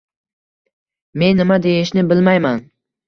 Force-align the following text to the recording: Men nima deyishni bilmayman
Men 1.23 1.39
nima 1.41 1.59
deyishni 1.67 2.09
bilmayman 2.13 2.63